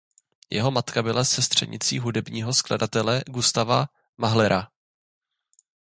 [0.49, 3.85] Jeho matka byla sestřenicí hudebního skladatele Gustava
[4.17, 4.67] Mahlera.